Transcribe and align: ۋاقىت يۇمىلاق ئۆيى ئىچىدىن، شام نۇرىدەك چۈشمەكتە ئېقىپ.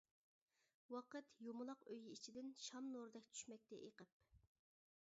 ۋاقىت 0.95 1.29
يۇمىلاق 1.49 1.85
ئۆيى 1.91 2.09
ئىچىدىن، 2.17 2.51
شام 2.71 2.89
نۇرىدەك 2.97 3.31
چۈشمەكتە 3.37 3.83
ئېقىپ. 3.87 4.21